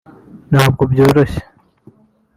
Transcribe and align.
Ntabwo 0.51 0.81
byoroshye 0.91 1.41